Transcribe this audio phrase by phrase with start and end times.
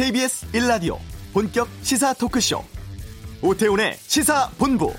[0.00, 0.96] KBS 1라디오
[1.34, 2.64] 본격 시사 토크쇼
[3.42, 4.94] 오태훈의 시사본부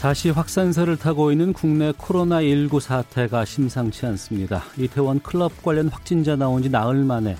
[0.00, 4.64] 다시 확산세를 타고 있는 국내 코로나19 사태가 심상치 않습니다.
[4.78, 7.36] 이태원 클럽 관련 확진자 나온 지 나흘 만에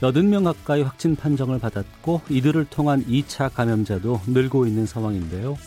[0.00, 5.58] 80명 가까이 확진 판정을 받았고 이들을 통한 2차 감염자도 늘고 있는 상황인데요.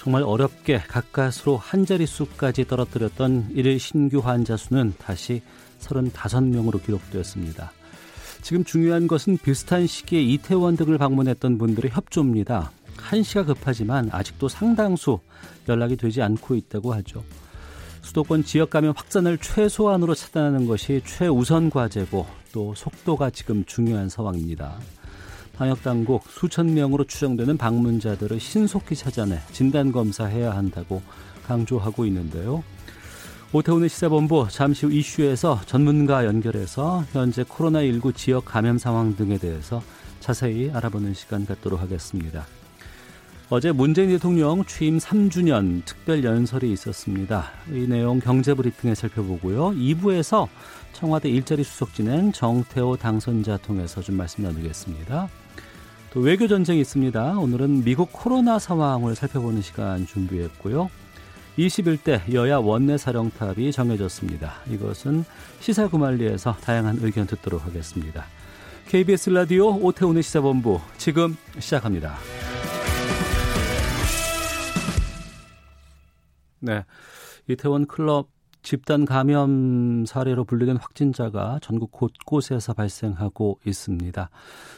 [0.00, 5.42] 정말 어렵게 가까스로 한 자릿수까지 떨어뜨렸던 일일 신규 환자 수는 다시
[5.80, 7.70] 35명으로 기록되었습니다.
[8.40, 12.72] 지금 중요한 것은 비슷한 시기에 이태원 등을 방문했던 분들의 협조입니다.
[12.96, 15.18] 한시가 급하지만 아직도 상당수
[15.68, 17.22] 연락이 되지 않고 있다고 하죠.
[18.00, 24.78] 수도권 지역 감염 확산을 최소한으로 차단하는 것이 최우선 과제고 또 속도가 지금 중요한 상황입니다.
[25.60, 31.02] 방역 당국 수천 명으로 추정되는 방문자들을 신속히 찾아내 진단 검사해야 한다고
[31.46, 32.64] 강조하고 있는데요.
[33.52, 39.82] 오태훈의 시사본부 잠시 후 이슈에서 전문가 연결해서 현재 코로나19 지역 감염 상황 등에 대해서
[40.20, 42.46] 자세히 알아보는 시간 갖도록 하겠습니다.
[43.50, 47.50] 어제 문재인 대통령 취임 3주년 특별 연설이 있었습니다.
[47.70, 49.72] 이 내용 경제 브리핑에 살펴보고요.
[49.72, 50.48] 2부에서
[50.94, 55.28] 청와대 일자리 수석 지낸 정태호 당선자 통해서 좀 말씀 나누겠습니다.
[56.12, 57.38] 또 외교 전쟁이 있습니다.
[57.38, 60.90] 오늘은 미국 코로나 상황을 살펴보는 시간 준비했고요.
[61.56, 64.54] 21대 여야 원내 사령탑이 정해졌습니다.
[64.68, 65.24] 이것은
[65.60, 68.24] 시사 구말리에서 다양한 의견 듣도록 하겠습니다.
[68.88, 72.16] KBS 라디오 오태훈의 시사본부 지금 시작합니다.
[76.58, 76.84] 네.
[77.46, 78.28] 이태원 클럽
[78.62, 84.30] 집단 감염 사례로 분류된 확진자가 전국 곳곳에서 발생하고 있습니다.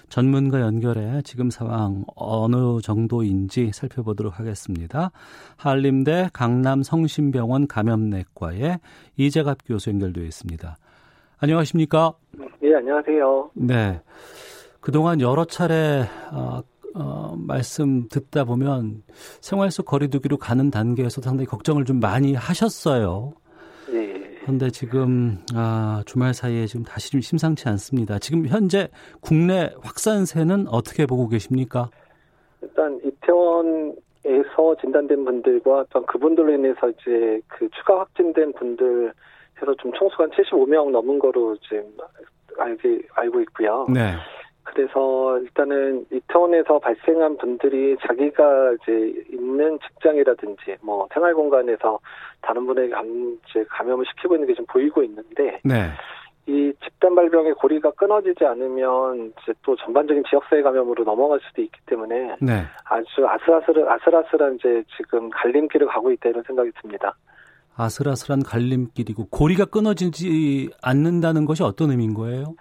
[0.09, 5.11] 전문가 연결해 지금 상황 어느 정도인지 살펴보도록 하겠습니다.
[5.57, 8.79] 한림대 강남 성심병원 감염내과의
[9.17, 10.77] 이재갑 교수 연결되어 있습니다.
[11.39, 12.15] 안녕하십니까?
[12.61, 13.51] 네, 안녕하세요.
[13.55, 14.01] 네.
[14.81, 16.63] 그동안 여러 차례 어,
[16.95, 19.03] 어, 말씀 듣다 보면
[19.41, 23.33] 생활 속 거리두기로 가는 단계에서 상당히 걱정을 좀 많이 하셨어요.
[24.43, 24.47] 네.
[24.47, 28.19] 그런데 지금 아, 주말 사이에 지금 다시 좀 심상치 않습니다.
[28.19, 28.89] 지금 현재
[29.21, 31.91] 국내 확산세는 어떻게 보고 계십니까?
[32.61, 39.13] 일단 이태원에서 진단된 분들과 또 그분들로 인해서 이제 그 추가 확진된 분들
[39.61, 41.85] 해서 좀 총수가 75명 넘은 거로 지금
[42.59, 43.87] 알기, 알고 있고요.
[43.89, 44.15] 네.
[44.75, 51.99] 그래서 일단은 이태원에서 발생한 분들이 자기가 이제 있는 직장이라든지 뭐 생활 공간에서
[52.41, 55.91] 다른 분에게 감, 이제 감염을 시키고 있는 게 좀 보이고 있는데 네.
[56.47, 62.37] 이 집단 발병의 고리가 끊어지지 않으면 이제 또 전반적인 지역사회 감염으로 넘어갈 수도 있기 때문에
[62.41, 62.65] 네.
[62.85, 67.15] 아주 아슬아슬 아슬아슬한 이제 지금 갈림길을 가고 있다 이런 생각이 듭니다.
[67.77, 72.55] 아슬아슬한 갈림길이고 고리가 끊어지지 않는다는 것이 어떤 의미인 거예요?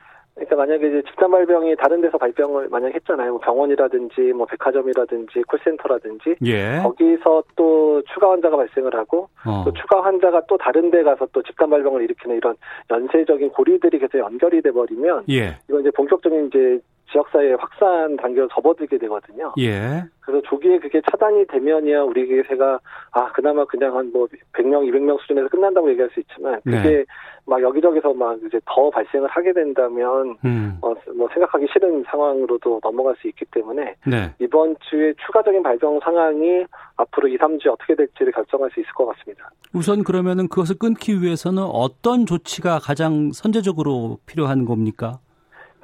[0.45, 3.31] 그러니까 만약에 이제 집단 발병이 다른 데서 발병을 만약 했잖아요.
[3.31, 6.79] 뭐 병원이라든지 뭐 백화점이라든지 콜센터라든지 예.
[6.81, 9.63] 거기서 또 추가 환자가 발생을 하고 어.
[9.63, 12.55] 또 추가 환자가 또 다른 데 가서 또 집단 발병을 일으키는 이런
[12.89, 15.57] 연쇄적인 고리들이 계속 연결이 돼 버리면 예.
[15.69, 16.79] 이건 이제 본격적인 이제
[17.11, 19.53] 지역사회 확산 단계로 접어들게 되거든요.
[19.59, 20.03] 예.
[20.19, 22.79] 그래서 조기에 그게 차단이 되면이야 우리 기세가
[23.11, 27.05] 아 그나마 그냥 한 뭐 100명, 200명 수준에서 끝난다고 얘기할 수 있지만 그게 네.
[27.45, 30.77] 막 여기저기서 막 이제 더 발생을 하게 된다면 음.
[30.81, 34.33] 어, 뭐 생각하기 싫은 상황으로도 넘어갈 수 있기 때문에 네.
[34.39, 36.65] 이번 주에 추가적인 발병 상황이
[36.97, 39.49] 앞으로 2, 3주에 어떻게 될지를 결정할 수 있을 것 같습니다.
[39.73, 45.19] 우선 그러면은 그것을 끊기 위해서는 어떤 조치가 가장 선제적으로 필요한 겁니까?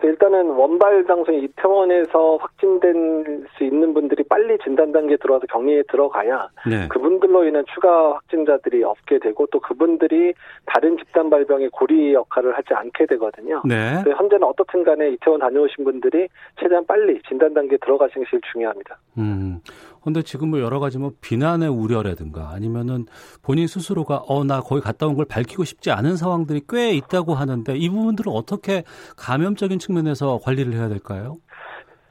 [0.03, 6.87] 일단은 원발 장소인 이태원에서 확진될 수 있는 분들이 빨리 진단 단계에 들어와서 격리에 들어가야 네.
[6.87, 10.33] 그분들로 인한 추가 확진자들이 없게 되고 또 그분들이
[10.65, 13.61] 다른 집단 발병의 고리 역할을 하지 않게 되거든요.
[13.65, 14.03] 네.
[14.05, 16.27] 현재는 어떻든 간에 이태원 다녀오신 분들이
[16.59, 18.97] 최대한 빨리 진단 단계에 들어가시는 게 제일 중요합니다.
[19.17, 19.59] 음.
[20.07, 23.07] 근데 지금 뭐 여러 가지 뭐 비난의 우려라든가 아니면은
[23.43, 27.75] 본인 스스로가 어 나 거기 갔다 온 걸 밝히고 싶지 않은 상황들이 꽤 있다고 하는데
[27.75, 28.83] 이 부분들은 어떻게
[29.17, 31.35] 감염적인 측면에서 관리를 해야 될까요?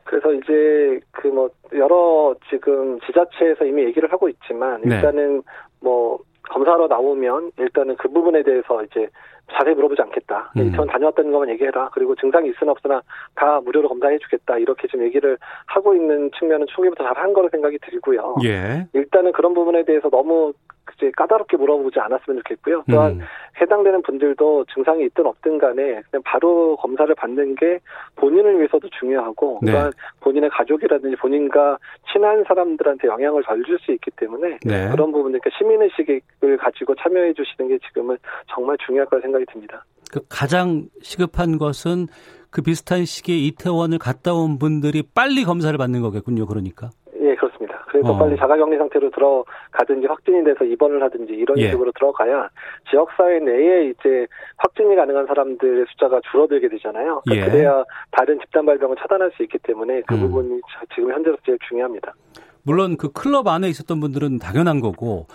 [0.05, 4.97] 그래서 이제 그 뭐 여러 지금 지자체에서 이미 얘기를 하고 있지만 네.
[4.97, 5.43] 일단은
[5.81, 6.19] 뭐
[6.51, 9.09] 검사로 나오면 일단은 그 부분에 대해서 이제
[9.53, 10.53] 자세히 물어보지 않겠다.
[10.57, 10.67] 음.
[10.67, 11.91] 이태원 다녀왔다는 것만 얘기해라.
[11.93, 13.01] 그리고 증상이 있으나 없으나
[13.35, 14.59] 다 무료로 검사해주겠다.
[14.59, 18.37] 이렇게 지금 얘기를 하고 있는 측면은 초기부터 잘 한 거로 생각이 들고요.
[18.45, 18.87] 예.
[18.93, 20.53] 일단은 그런 부분에 대해서 너무
[20.97, 22.85] 이제 까다롭게 물어보지 않았으면 좋겠고요.
[22.91, 23.21] 또한 음.
[23.61, 27.81] 해당되는 분들도 증상이 있든 없든 간에 그냥 바로 검사를 받는 게
[28.17, 29.73] 본인을 위해서도 중요하고 네.
[29.73, 31.79] 또한 본인의 가족이라든지 본인과
[32.13, 34.89] 친한 사람들한테 영향을 덜 줄 수 있기 때문에 네.
[34.91, 38.17] 그런 부분 그러니까 시민의식을 가지고 참여해 주시는 게 지금은
[38.49, 39.85] 정말 중요할 거라 생각 이 듭니다.
[40.13, 42.07] 그 가장 시급한 것은
[42.51, 46.47] 그 비슷한 시기에 이태원을 갔다 온 분들이 빨리 검사를 받는 거겠군요.
[46.47, 46.91] 그러니까.
[47.21, 47.85] 예, 그렇습니다.
[47.89, 48.19] 그래서 어.
[48.19, 51.71] 빨리 자가격리 상태로 들어가든지 확진이 돼서 입원을 하든지 이런 예.
[51.71, 52.49] 식으로 들어가야
[52.91, 54.27] 지역사회 내에 이제
[54.59, 57.23] 확진이 가능한 사람들의 숫자가 줄어들게 되잖아요.
[57.25, 57.51] 그러니까 예.
[57.51, 60.21] 그래야 다른 집단 발병을 차단할 수 있기 때문에 그 음.
[60.21, 60.61] 부분이
[60.95, 62.15] 지금 현재로 제일 중요합니다.
[62.63, 65.27] 물론 그 클럽 안에 있었던 분들은 당연한 거고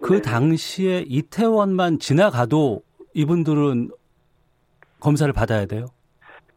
[0.00, 0.22] 그 네.
[0.22, 2.80] 당시에 이태원만 지나가도
[3.16, 3.88] 이분들은
[5.00, 5.86] 검사를 받아야 돼요?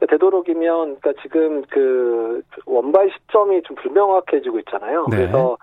[0.10, 5.06] 되도록이면 그러니까 지금 그 원발 시점이 좀 불명확해지고 있잖아요.
[5.10, 5.18] 네.
[5.18, 5.58] 그래서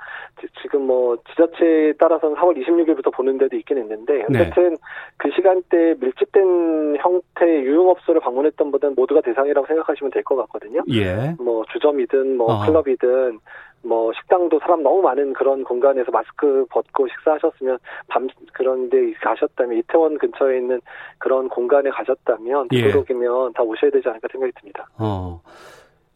[0.63, 4.41] 지금 뭐 지자체에 따라서는 4월 26일부터 보는 데도 있긴 있는데 네.
[4.41, 4.77] 어쨌든 네.
[5.17, 10.83] 그 시간대에 밀집된 형태의 유흥업소를 방문했던 분들은 모두가 대상이라고 생각하시면 될 것 같거든요.
[10.93, 11.35] 예.
[11.39, 12.67] 뭐 주점이든 뭐 어.
[12.67, 13.39] 클럽이든
[13.87, 17.79] 뭐 식당도 사람 너무 많은 그런 공간에서 마스크 벗고 식사하셨으면
[18.09, 20.81] 밤 그런 데 가셨다면 이태원 근처에 있는
[21.19, 23.53] 그런 공간에 가셨다면 되도록이면 예.
[23.55, 24.89] 다 오셔야 되지 않을까 생각이 듭니다.
[24.99, 25.41] 어.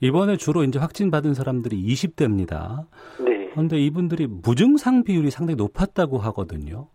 [0.00, 2.86] 이번에 주로 이제 확진 받은 사람들이 20대입니다.
[3.22, 3.50] 네.
[3.52, 6.88] 그런데 이분들이 무증상 비율이 상당히 높았다고 하거든요.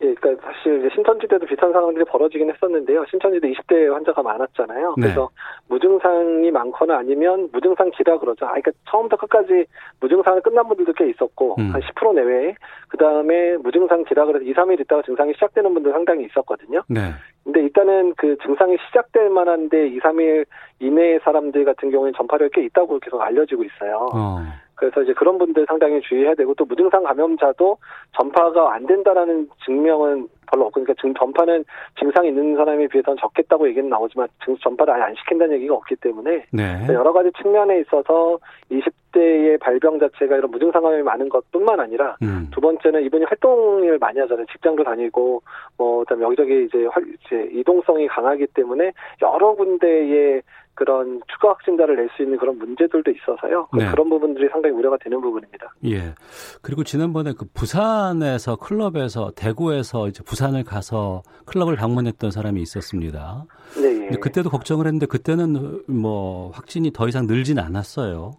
[0.00, 3.04] 예, 그러니까 사실 이제 신천지대도 비슷한 상황들이 벌어지긴 했었는데요.
[3.10, 4.94] 신천지대 20대 환자가 많았잖아요.
[4.96, 5.02] 네.
[5.02, 5.28] 그래서
[5.68, 8.46] 무증상이 많거나 아니면 무증상기라 그러죠.
[8.46, 9.66] 아, 그러니까 처음부터 끝까지
[10.00, 11.72] 무증상을 끝난 분들도 꽤 있었고 음.
[11.72, 12.54] 한10% 내외에
[12.88, 16.82] 그 다음에 무증상기라 그래서 2, 3일 있다가 증상이 시작되는 분들 상당히 있었거든요.
[16.88, 17.00] 네.
[17.42, 20.44] 근데 일단은 그 증상이 시작될 만한데 2, 3일
[20.78, 24.08] 이내의 사람들 같은 경우에는 전파력이 꽤 있다고 계속 알려지고 있어요.
[24.14, 24.44] 어.
[24.78, 27.76] 그래서 이제 그런 분들 상당히 주의해야 되고 또 무증상 감염자도
[28.16, 31.64] 전파가 안 된다라는 증명은 별로 없고 그러니까 증 전파는
[31.98, 36.44] 증상이 있는 사람에 비해서는 적겠다고 얘기는 나오지만 증 전파를 아예 안 시킨다는 얘기가 없기 때문에
[36.52, 36.86] 네.
[36.88, 38.38] 여러 가지 측면에 있어서
[38.70, 42.48] 20대의 발병 자체가 이런 무증상 감염이 많은 것뿐만 아니라 음.
[42.52, 44.46] 두 번째는 이분이 활동을 많이 하잖아요.
[44.52, 45.42] 직장도 다니고
[45.76, 48.92] 뭐 그다음에 여기저기 이제, 활, 이제 이동성이 강하기 때문에
[49.22, 50.40] 여러 군데에
[50.78, 53.68] 그런 추가 확진자를 낼 수 있는 그런 문제들도 있어서요.
[53.76, 53.90] 네.
[53.90, 55.74] 그런 부분들이 상당히 우려가 되는 부분입니다.
[55.86, 56.14] 예.
[56.62, 63.44] 그리고 지난번에 그 부산에서 클럽에서 대구에서 이제 부산을 가서 클럽을 방문했던 사람이 있었습니다.
[63.74, 64.08] 네.
[64.12, 64.16] 예.
[64.16, 68.30] 그때도 걱정을 했는데 그때는 뭐 확진이 더 이상 늘진 않았어요.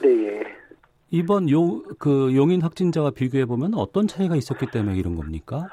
[0.00, 0.08] 네.
[0.08, 0.42] 예.
[1.10, 5.68] 이번 용, 그 용인 확진자와 비교해 보면 어떤 차이가 있었기 때문에 이런 겁니까?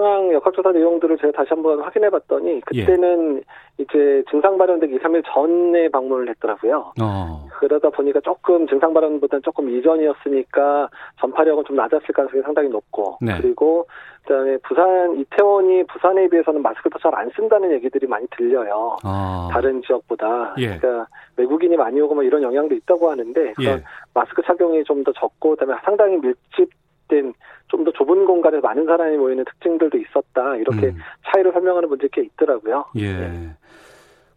[0.00, 3.82] 상황 역학조사 내용들을 제가 다시 한번 확인해 봤더니 그때는 예.
[3.82, 6.92] 이제 증상 발현되기 2, 3일 전에 방문을 했더라고요.
[7.00, 7.46] 어.
[7.58, 10.88] 그러다 보니까 조금 증상 발현보다는 조금 이전이었으니까
[11.20, 13.36] 전파력은 좀 낮았을 가능성이 상당히 높고 네.
[13.40, 13.86] 그리고
[14.22, 18.96] 그다음에 부산 이태원이 부산에 비해서는 마스크를 잘안 쓴다는 얘기들이 많이 들려요.
[19.04, 19.48] 어.
[19.52, 20.78] 다른 지역보다 예.
[20.78, 21.06] 그러니까
[21.36, 23.82] 외국인이 많이 오고 뭐 이런 영향도 있다고 하는데 예.
[24.14, 26.68] 마스크 착용이 좀 더 적고 그다음에 상당히 밀집
[27.10, 30.56] 된좀더 좁은 공간에 많은 사람이 모이는 특징들도 있었다.
[30.56, 30.98] 이렇게 음.
[31.26, 32.86] 차이를 설명하는 분들이 꽤 있더라고요.
[32.96, 33.12] 예.
[33.12, 33.56] 네.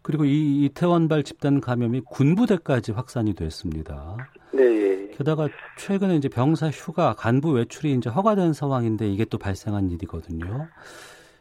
[0.02, 4.16] 그리고 이 이태원발 집단 감염이 군부대까지 확산이 됐습니다.
[4.52, 5.08] 네.
[5.16, 5.48] 게다가
[5.78, 10.68] 최근에 이제 병사 휴가, 간부 외출이 이제 허가된 상황인데 이게 또 발생한 일이거든요.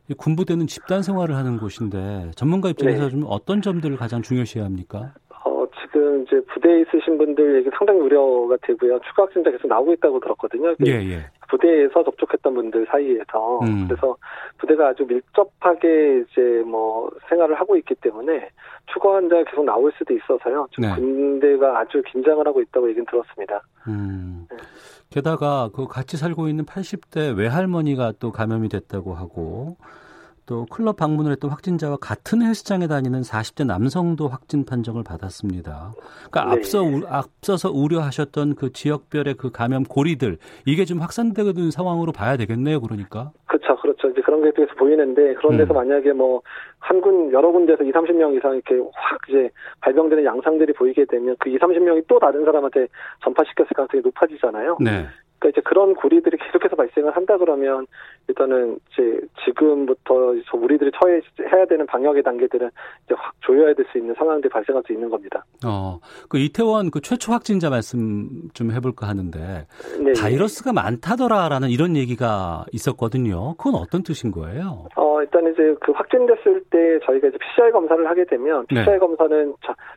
[0.09, 3.09] 이 군부대는 집단 생활을 하는 곳인데 전문가 입장에서 네.
[3.09, 5.13] 좀 어떤 점들을 가장 중요시해야 합니까?
[5.93, 8.99] 지금 이제 부대에 있으신 분들 얘기 상당히 우려가 되고요.
[9.07, 10.75] 추가 확진자 계속 나오고 있다고 들었거든요.
[10.85, 11.19] 예, 예.
[11.49, 13.87] 부대에서 접촉했던 분들 사이에서 음.
[13.87, 14.17] 그래서
[14.57, 18.49] 부대가 아주 밀접하게 이제 뭐 생활을 하고 있기 때문에
[18.91, 20.67] 추가 환자가 계속 나올 수도 있어서요.
[20.71, 20.95] 지금 네.
[20.95, 23.61] 군대가 아주 긴장을 하고 있다고 얘기는 들었습니다.
[23.87, 24.47] 음.
[24.49, 24.57] 네.
[25.11, 29.77] 게다가 그 같이 살고 있는 80대 외할머니가 또 감염이 됐다고 하고
[30.45, 35.93] 또 클럽 방문을 했던 확진자와 같은 헬스장에 다니는 40대 남성도 확진 판정을 받았습니다.
[36.29, 36.59] 그러니까 네.
[36.59, 42.81] 앞서 우, 앞서서 우려하셨던 그 지역별의 그 감염 고리들 이게 좀 확산되는 상황으로 봐야 되겠네요.
[42.81, 43.31] 그러니까.
[43.45, 44.09] 그렇죠, 그렇죠.
[44.09, 45.75] 이제 그런 게 계속 보이는데 그런 데서 음.
[45.75, 46.41] 만약에 뭐
[46.83, 51.49] 한 군 여러 군데서 2, 30명 이상 이렇게 확 이제 발병되는 양상들이 보이게 되면 그
[51.49, 52.87] 2, 30명이 또 다른 사람한테
[53.23, 54.77] 전파시켰을 가능성이 높아지잖아요.
[54.81, 55.07] 네.
[55.43, 57.85] 그러니까 이제 그런 고리들이 계속해서 발생을 한다 그러면
[58.29, 62.69] 일단은 이제 지금부터 우리들이 처해야 되는 방역의 단계들은
[63.05, 65.43] 이제 확 조여야 될 수 있는 상황들이 발생할 수 있는 겁니다.
[65.65, 69.67] 어, 그 이태원 그 최초 확진자 말씀 좀 해볼까 하는데
[69.99, 70.13] 네.
[70.13, 73.55] 바이러스가 많다더라라는 이런 얘기가 있었거든요.
[73.55, 74.87] 그건 어떤 뜻인 거예요?
[74.95, 78.99] 어, 일단 이제 그 확진됐을 때 저희가 이제 PCR 검사를 하게 되면 PCR 네.
[78.99, 79.53] 검사는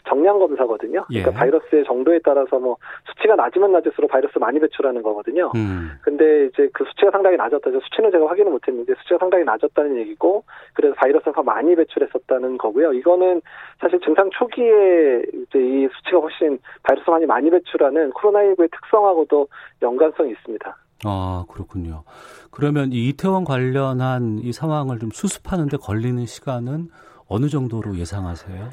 [0.08, 1.04] 정량 검사거든요.
[1.04, 1.22] 그러니까 예.
[1.22, 5.50] 그러니까 바이러스의 정도에 따라서 뭐 수치가 낮으면 낮을수록 바이러스 많이 배출하는 거거든요.
[5.56, 5.90] 음.
[6.02, 7.70] 근데 이제 그 수치가 상당히 낮았다.
[7.70, 12.92] 수치는 제가 확인을 못했는데 수치가 상당히 낮았다는 얘기고 그래서 바이러스가 많이 배출했었다는 거고요.
[12.92, 13.42] 이거는
[13.80, 19.48] 사실 증상 초기에 이제 이 수치가 훨씬 바이러스 많이 많이 배출하는 코로나19의 특성하고도
[19.82, 20.76] 연관성이 있습니다.
[21.04, 22.04] 아, 그렇군요.
[22.50, 26.88] 그러면 이 이태원 관련한 이 상황을 좀 수습하는데 걸리는 시간은
[27.28, 28.70] 어느 정도로 예상하세요?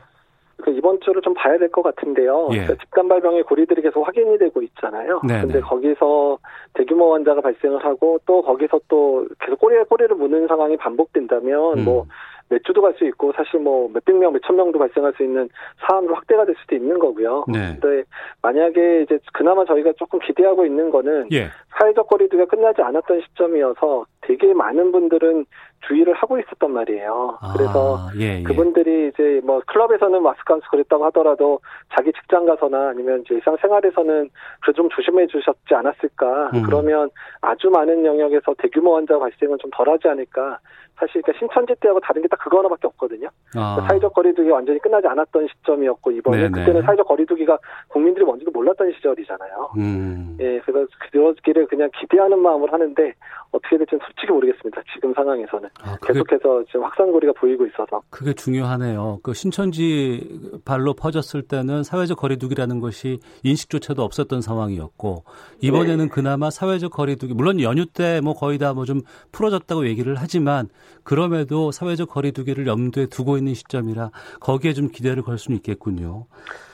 [0.63, 2.47] 그 이번 주를 좀 봐야 될 것 같은데요.
[2.51, 2.59] 예.
[2.61, 5.19] 그러니까 집단 발병의 고리들이 계속 확인이 되고 있잖아요.
[5.27, 6.37] 네 근데 거기서
[6.73, 11.83] 대규모 환자가 발생을 하고 또 거기서 또 계속 꼬리에 꼬리를 무는 상황이 반복된다면 음.
[11.83, 12.05] 뭐
[12.53, 15.49] 몇 주도 갈 수 있고 사실 뭐 몇백 명, 몇천 명도 발생할 수 있는
[15.87, 17.45] 사안으로 확대가 될 수도 있는 거고요.
[17.47, 17.77] 네.
[17.79, 18.03] 근데
[18.43, 21.49] 만약에 이제 그나마 저희가 조금 기대하고 있는 거는 예.
[21.79, 25.45] 사회적 거리두기가 끝나지 않았던 시점이어서 되게 많은 분들은
[25.87, 27.39] 주의를 하고 있었단 말이에요.
[27.41, 28.43] 아, 그래서 예, 예.
[28.43, 31.59] 그분들이 이제 뭐 클럽에서는 마스크 안쓰 그랬다고 하더라도
[31.93, 34.29] 자기 직장 가서나 아니면 이제 일상생활에서는
[34.61, 36.51] 그 좀 조심해 주셨지 않았을까.
[36.55, 36.63] 음.
[36.65, 37.09] 그러면
[37.41, 40.57] 아주 많은 영역에서 대규모 환자 발생은 좀 덜하지 않을까.
[40.95, 43.27] 사실 그러니까 신천지 때하고 다른 게 딱 그거 하나밖에 없거든요.
[43.55, 43.75] 아.
[43.75, 46.49] 그러니까 사회적 거리두기 완전히 끝나지 않았던 시점이었고 이번에 네네.
[46.59, 47.57] 그때는 사회적 거리두기가
[47.87, 49.71] 국민들이 뭔지도 몰랐던 시절이잖아요.
[49.77, 50.37] 음.
[50.41, 53.13] 예, 그래서 그러기를 그냥 기대하는 마음을 하는데
[53.51, 54.81] 어떻게 될지는 솔직히 모르겠습니다.
[54.93, 59.19] 지금 상황에서는 아, 계속해서 지금 확산고리가 보이고 있어서 그게 중요하네요.
[59.23, 65.23] 그 신천지 발로 퍼졌을 때는 사회적 거리두기라는 것이 인식조차도 없었던 상황이었고
[65.61, 66.09] 이번에는 네.
[66.09, 70.67] 그나마 사회적 거리두기 물론 연휴 때 뭐 거의 다 뭐 좀 풀어졌다고 얘기를 하지만
[71.03, 76.25] 그럼에도 사회적 거리두기를 염두에 두고 있는 시점이라 거기에 좀 기대를 걸 수는 있겠군요.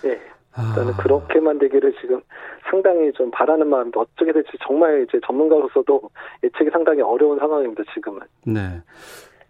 [0.03, 0.19] 네.
[0.75, 0.97] 저는 아.
[0.97, 2.21] 그렇게만 되기를 지금
[2.69, 6.09] 상당히 좀 바라는 마음인데 어떻게 될지 정말 이제 전문가로서도
[6.43, 8.21] 예측이 상당히 어려운 상황입니다, 지금은.
[8.45, 8.81] 네.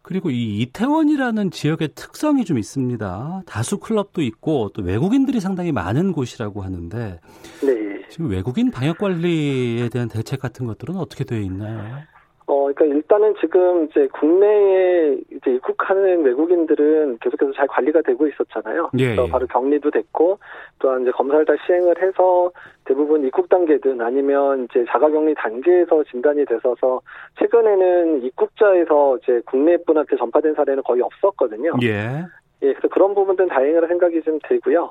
[0.01, 3.43] 그리고 이 이태원이라는 지역의 특성이 좀 있습니다.
[3.45, 7.19] 다수 클럽도 있고 또 외국인들이 상당히 많은 곳이라고 하는데
[7.63, 8.05] 네.
[8.09, 11.99] 지금 외국인 방역 관리에 대한 대책 같은 것들은 어떻게 되어 있나요?
[12.49, 18.89] 어, 그러니까 일단은 지금 이제 국내에 이제 입국하는 외국인들은 계속해서 잘 관리가 되고 있었잖아요.
[18.97, 19.29] 예, 그래서 예.
[19.29, 20.39] 바로 격리도 됐고
[20.79, 22.51] 또한 이제 검사를 다 시행을 해서
[22.85, 27.01] 대부분 입국 단계든 아니면 이제 자가격리 단계에서 진단이 돼서서
[27.37, 31.73] 최근에는 입국자에서 이제 국내 분한테 전파된 사례는 거의 없었거든요.
[31.83, 32.25] 예.
[32.63, 34.89] 예, 그래서 그런 부분들은 다행이라 생각이 좀 되고요.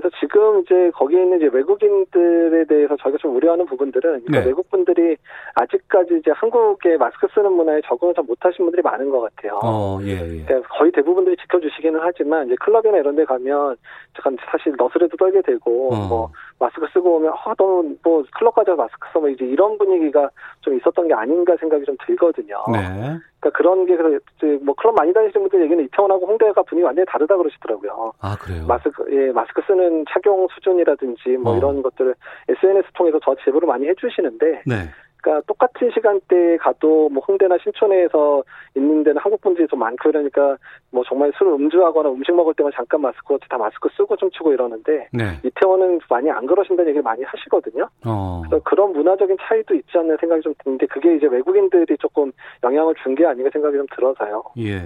[0.00, 4.46] 그래서 지금 이제 거기에 있는 이제 외국인들에 대해서 저희가 좀 우려하는 부분들은 그러니까 네.
[4.46, 5.16] 외국 분들이
[5.54, 9.58] 아직까지 이제 한국의 마스크 쓰는 문화에 적응을 잘 못하신 분들이 많은 것 같아요.
[9.62, 10.44] 어, 예, 예.
[10.44, 13.76] 그러니까 거의 대부분들이 지켜주시기는 하지만 이제 클럽이나 이런 데 가면
[14.14, 16.08] 잠깐 사실 너스레도 떨게 되고 어.
[16.08, 20.30] 뭐 마스크 쓰고 오면 아 너무 뭐 클럽 가서 마스크 써 뭐 이제 이런 분위기가
[20.60, 22.56] 좀 있었던 게 아닌가 생각이 좀 들거든요.
[22.72, 23.18] 네.
[23.40, 24.20] 그러니까 그런 게 그래서
[24.62, 28.12] 뭐 클럽 많이 다니시는 분들 얘기는 이태원하고 홍대가 분위기 완전히 다르다 그러시더라고요.
[28.20, 28.64] 아 그래요?
[28.66, 31.56] 마스크 예 마스크 쓰는 착용 수준이라든지 뭐 어.
[31.56, 32.14] 이런 것들을
[32.48, 34.74] SNS 통해서 저 제보를 많이 해주시는데 네.
[35.20, 38.42] 그러니까 똑같은 시간대에 가도 뭐 홍대나 신촌에서
[38.76, 40.56] 있는 데는 한국 분들이 좀 많고 그러니까
[40.90, 45.08] 뭐 정말 술 음주하거나 음식 먹을 때만 잠깐 마스크 없이 다 마스크 쓰고 춤추고 이러는데
[45.12, 45.24] 네.
[45.44, 47.88] 이태원은 많이 안 그러신다는 얘기를 많이 하시거든요.
[48.06, 48.42] 어.
[48.46, 52.32] 그래서 그런 문화적인 차이도 있지 않나 생각이 좀 드는데 그게 이제 외국인들이 조금
[52.62, 54.44] 영향을 준 게 아닌가 생각이 좀 들어서요.
[54.58, 54.78] 예,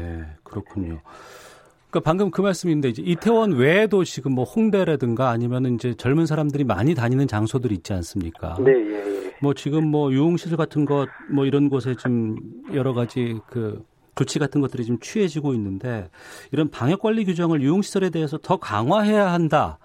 [0.43, 0.97] 그렇군요.
[1.93, 6.95] 그러니까 방금 그 말씀인데 이제 이태원 외에도 지금 뭐 홍대라든가 아니면은 이제 젊은 사람들이 많이
[6.95, 8.57] 다니는 장소들이 있지 않습니까?
[8.61, 9.35] 네, 예, 예.
[9.43, 12.37] 뭐 지금 뭐 유흥시설 같은 것 뭐 이런 곳에 좀
[12.73, 13.85] 여러 가지 그
[14.15, 16.09] 조치 같은 것들이 좀 취해지고 있는데
[16.51, 19.79] 이런 방역 관리 규정을 유흥 시설에 대해서 더 강화해야 한다.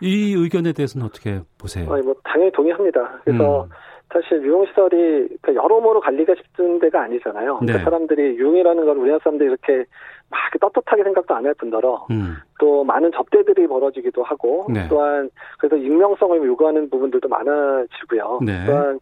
[0.00, 1.92] 이 의견에 대해서는 어떻게 보세요?
[1.92, 3.20] 아니 뭐 당연히 동의합니다.
[3.24, 3.68] 그래서 음.
[4.12, 7.58] 사실 유흥시설이 그 여러모로 관리가 쉽은 데가 아니잖아요.
[7.58, 7.84] 그러니까 네.
[7.84, 9.84] 사람들이 유흥이라는 걸 우리나라 사람들이 이렇게
[10.28, 12.36] 막 떳떳하게 생각도 안 할 뿐더러 음.
[12.58, 14.86] 또 많은 접대들이 벌어지기도 하고 네.
[14.88, 15.28] 또한
[15.58, 18.40] 그래서 익명성을 요구하는 부분들도 많아지고요.
[18.44, 18.64] 네.
[18.66, 19.00] 또한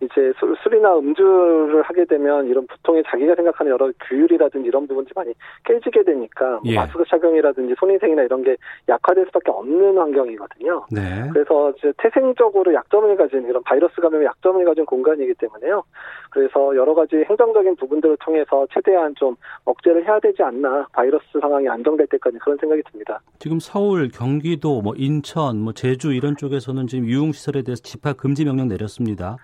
[0.00, 5.34] 이제 술, 술이나 음주를 하게 되면 이런 보통의 자기가 생각하는 여러 규율이라든지 이런 부분들이 많이
[5.64, 6.76] 깨지게 되니까 뭐 예.
[6.76, 8.56] 마스크 착용이라든지 손위생이나 이런 게
[8.88, 10.86] 약화될 수밖에 없는 환경이거든요.
[10.90, 11.28] 네.
[11.32, 15.82] 그래서 이제 태생적으로 약점을 가진 이런 바이러스 감염의 약점을 가진 공간이기 때문에요.
[16.30, 22.06] 그래서 여러 가지 행정적인 부분들을 통해서 최대한 좀 억제를 해야 되지 않나 바이러스 상황이 안정될
[22.06, 23.20] 때까지 그런 생각이 듭니다.
[23.38, 28.68] 지금 서울, 경기도, 뭐 인천, 뭐 제주 이런 쪽에서는 지금 유흥시설에 대해서 집합 금지 명령
[28.68, 29.36] 내렸습니다.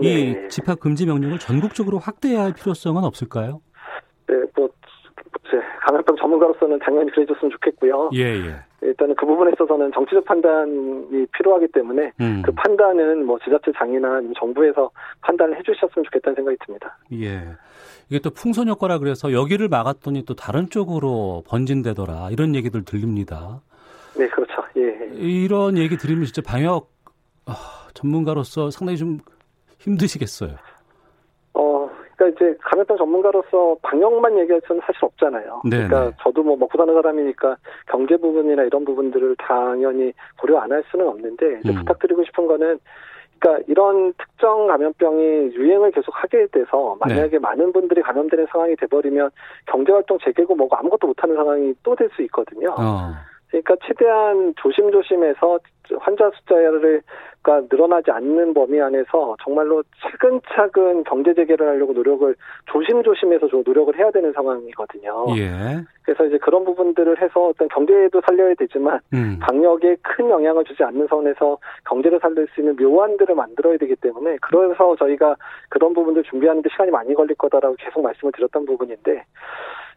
[0.00, 0.48] 이 네.
[0.48, 3.60] 집합 금지 명령을 전국적으로 확대해야 할 필요성은 없을까요?
[4.26, 4.68] 네, 뭐
[5.86, 8.10] 감염병 전문가로서는 당연히 그래줬으면 좋겠고요.
[8.14, 8.54] 예, 예.
[8.82, 12.42] 일단은 그 부분에 있어서는 정치적 판단이 필요하기 때문에 음.
[12.44, 14.90] 그 판단은 뭐 지자체 장이나 정부에서
[15.20, 16.98] 판단을 해주셨으면 좋겠다는 생각이 듭니다.
[17.12, 17.42] 예.
[18.08, 23.60] 이게 또 풍선 효과라 그래서 여기를 막았더니 또 다른 쪽으로 번진대더라 이런 얘기들 들립니다.
[24.16, 24.54] 네, 그렇죠.
[24.76, 25.10] 예.
[25.14, 26.90] 이런 얘기 들으면 진짜 방역
[27.46, 27.54] 아,
[27.94, 29.18] 전문가로서 상당히 좀
[29.80, 30.56] 힘드시겠어요.
[32.20, 35.62] 그러니까 이제 감염병 전문가로서 방역만 얘기할 수는 사실 없잖아요.
[35.64, 35.88] 네네.
[35.88, 36.16] 그러니까 네.
[36.22, 37.56] 저도 뭐 먹고 사는 사람이니까
[37.86, 41.76] 경제 부분이나 이런 부분들을 당연히 고려 안 할 수는 없는데 이제 음.
[41.76, 42.78] 부탁드리고 싶은 거는
[43.38, 47.38] 그러니까 이런 특정 감염병이 유행을 계속 하게 돼서 만약에 네.
[47.38, 49.30] 많은 분들이 감염되는 상황이 돼버리면
[49.66, 52.68] 경제활동 재개고 뭐고 아무것도 못하는 상황이 또 될 수 있거든요.
[52.78, 53.12] 어.
[53.48, 55.58] 그러니까 최대한 조심조심해서
[55.98, 57.02] 환자 숫자를
[57.42, 64.30] 가 늘어나지 않는 범위 안에서 정말로 차근차근 경제 재개를 하려고 노력을 조심조심해서 노력을 해야 되는
[64.34, 65.24] 상황이거든요.
[65.38, 65.80] 예.
[66.02, 69.38] 그래서 이제 그런 부분들을 해서 어떤 경제도 살려야 되지만 음.
[69.40, 71.56] 방역에 큰 영향을 주지 않는 선에서
[71.88, 75.36] 경제를 살릴 수 있는 묘안들을 만들어야 되기 때문에 그래서 저희가
[75.70, 79.24] 그런 부분들 준비하는데 시간이 많이 걸릴 거다라고 계속 말씀을 드렸던 부분인데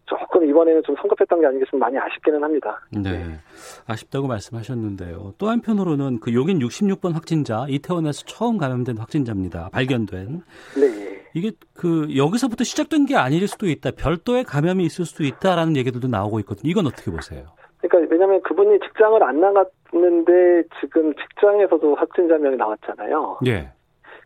[0.06, 2.80] 조금 이번에는 좀 성급했던 게좀 많이 아쉽기는 합니다.
[2.92, 3.02] 네.
[3.02, 3.40] 네.
[3.88, 5.34] 아쉽다고 말씀하셨는데요.
[5.38, 9.70] 또 한편으로는 그 용인 66번 확진자 이태원에서 처음 감염된 확진자입니다.
[9.72, 10.42] 발견된.
[10.76, 11.24] 네.
[11.34, 13.92] 이게 그 여기서부터 시작된 게 아닐 수도 있다.
[13.92, 16.70] 별도의 감염이 있을 수도 있다라는 얘기들도 나오고 있거든요.
[16.70, 17.46] 이건 어떻게 보세요?
[17.80, 23.40] 그러니까 왜냐하면 그분이 직장을 안 나갔는데 지금 직장에서도 확진자 명이 나왔잖아요.
[23.48, 23.72] 예.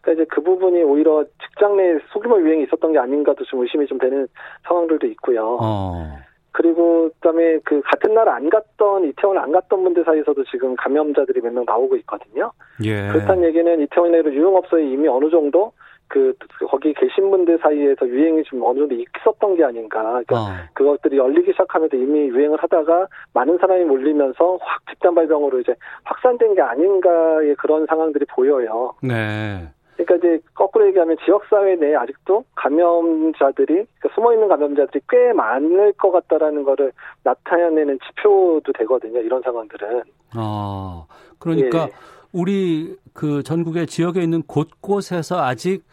[0.02, 3.98] 그러니까 이제 그 부분이 오히려 직장 내 소규모 유행이 있었던 게 아닌가도 좀 의심이 좀
[3.98, 4.28] 되는
[4.68, 5.58] 상황들도 있고요.
[5.62, 6.18] 어.
[6.52, 11.54] 그리고 그다음에 그 같은 날 안 갔던 이태원 안 갔던 분들 사이에서도 지금 감염자들이 몇
[11.54, 12.52] 명 나오고 있거든요.
[12.84, 13.08] 예.
[13.10, 15.72] 그렇다는 얘기는 이태원 내로 유흥업소에 이미 어느 정도
[16.08, 16.34] 그
[16.70, 20.02] 거기 계신 분들 사이에서 유행이 좀 어느 정도 있었던 게 아닌가.
[20.02, 20.48] 그러니까 어.
[20.74, 25.76] 그것들이 열리기 시작하면서 이미 유행을 하다가 많은 사람이 몰리면서 확 집단 발병으로 이제
[26.06, 28.94] 확산된 게 아닌가의 그런 상황들이 보여요.
[29.04, 29.68] 네.
[29.98, 36.64] 그러니까 이제 거꾸로 얘기하면 지역사회 내에 아직도 감염자들이 그러니까 숨어있는 감염자들이 꽤 많을 것 같다라는
[36.64, 36.92] 거를
[37.24, 39.20] 나타내는 지표도 되거든요.
[39.20, 40.04] 이런 상황들은.
[40.36, 41.06] 아
[41.40, 41.92] 그러니까 예.
[42.32, 45.84] 우리 그 전국의 지역에 있는 곳곳에서 아직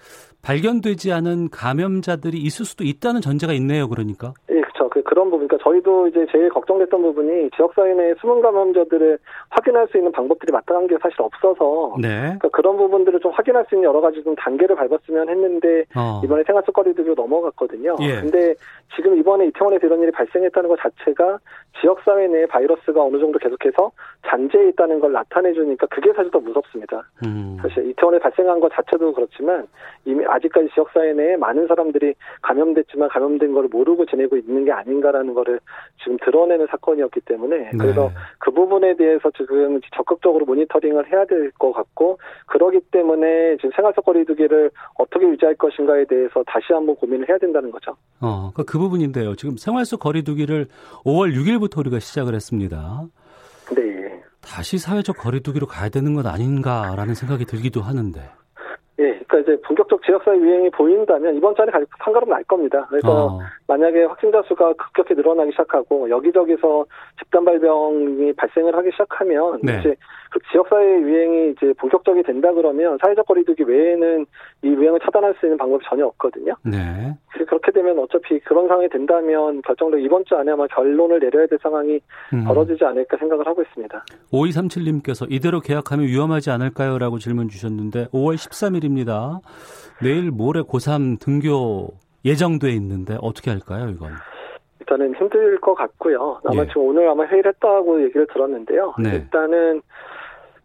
[0.42, 3.88] 발견되지 않은 감염자들이 있을 수도 있다는 전제가 있네요.
[3.88, 4.34] 그러니까.
[4.50, 4.88] 예, 그렇죠.
[4.90, 5.48] 그, 그런 부분.
[5.48, 9.18] 그러니까 저희도 이제 제일 걱정됐던 부분이 지역사회 내 숨은 감염자들을
[9.50, 11.96] 확인할 수 있는 방법들이 마땅한 게 사실 없어서.
[12.00, 12.08] 네.
[12.08, 16.20] 그러니까 그런 부분들을 좀 확인할 수 있는 여러 가지 좀 단계를 밟았으면 했는데 어.
[16.24, 17.96] 이번에 생활 속 거리두기로 넘어갔거든요.
[18.00, 18.20] 예.
[18.20, 18.54] 근데
[18.94, 21.38] 지금 이번에 이태원에서 이런 일이 발생했다는 것 자체가
[21.80, 23.90] 지역사회 내에 바이러스가 어느 정도 계속해서
[24.26, 27.08] 잔재해 있다는 걸 나타내 주니까 그게 사실 더 무섭습니다.
[27.24, 27.56] 음.
[27.60, 29.66] 사실 이태원에 발생한 것 자체도 그렇지만
[30.04, 35.60] 이미 아직까지 지역사회 내에 많은 사람들이 감염됐지만 감염된 걸 모르고 지내고 있는 게 아닌가라는 거를
[36.02, 37.70] 지금 드러내는 사건이었기 때문에 네.
[37.78, 44.04] 그래서 그 부분에 대해서 지금 적극적으로 모니터링을 해야 될 것 같고 그러기 때문에 지금 생활속
[44.04, 47.92] 거리두기를 어떻게 유지할 것인가에 대해서 다시 한번 고민을 해야 된다는 거죠.
[48.20, 49.34] 어, 그러니까 그 부분인데요.
[49.36, 50.66] 지금 생활속 거리두기를
[51.04, 53.02] 5월 6일부터 우리가 시작을 했습니다.
[53.74, 54.22] 네.
[54.40, 58.20] 다시 사회적 거리두기로 가야 되는 것 아닌가라는 생각이 들기도 하는데.
[58.98, 62.86] 예, 그러니까 이제 본격적 지역사회 유행이 보인다면 이번 달에 한가름 날 겁니다.
[62.88, 63.38] 그래서 어.
[63.66, 66.84] 만약에 확진자 수가 급격히 늘어나기 시작하고 여기저기서
[67.18, 69.78] 집단 발병이 발생을 하기 시작하면 네.
[69.80, 69.96] 이제
[70.30, 74.26] 그 지역사회 유행이 이제 본격적이 된다 그러면 사회적 거리두기 외에는
[74.62, 76.54] 이 유행을 차단할 수 있는 방법이 전혀 없거든요.
[76.64, 77.14] 네.
[77.46, 82.00] 그렇게 되면 어차피 그런 상황이 된다면 결정적 이번 주 안에 아마 결론을 내려야 될 상황이
[82.32, 82.44] 음.
[82.44, 84.04] 벌어지지 않을까 생각을 하고 있습니다.
[84.32, 86.98] 5237님께서 이대로 계약하면 위험하지 않을까요?
[86.98, 89.40] 라고 질문 주셨는데 5월 13일입니다.
[90.04, 91.88] 내일 모레 고3 등교
[92.24, 94.12] 예정돼 있는데 어떻게 할까요, 이건?
[94.80, 96.40] 일단은 힘들 것 같고요.
[96.44, 96.66] 아마 예.
[96.68, 98.94] 지금 오늘 아마 회의를 했다고 얘기를 들었는데요.
[98.98, 99.14] 네.
[99.16, 99.80] 일단은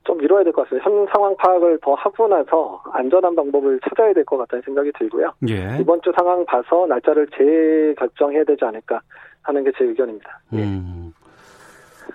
[0.04, 0.90] 좀 미뤄야 될 것 같습니다.
[0.90, 5.32] 현 상황 파악을 더 하고 나서 안전한 방법을 찾아야 될 것 같다는 생각이 들고요.
[5.50, 5.78] 예.
[5.80, 9.02] 이번 주 상황 봐서 날짜를 재결정해야 되지 않을까
[9.44, 10.40] 하는 게 제 의견입니다.
[10.54, 10.64] 예.
[10.64, 11.14] 음.